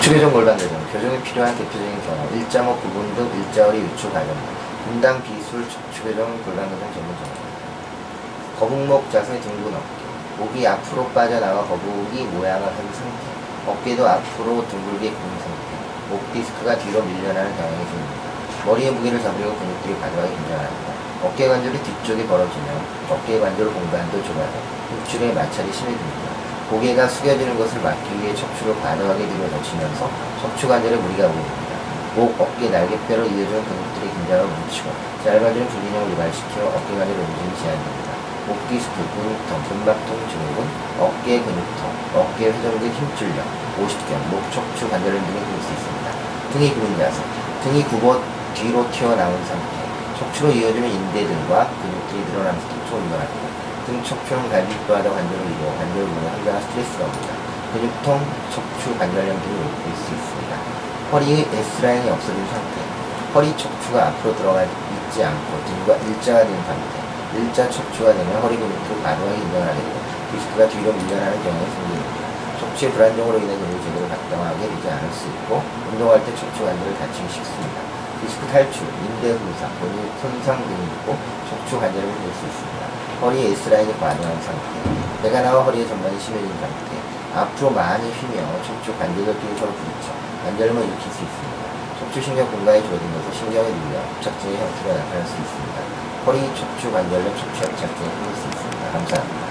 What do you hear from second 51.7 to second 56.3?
근육들이 늘어나면서 척추가 유발합니다. 등 척추는 갈비뼈하다 관절을 이루어 관절 부분에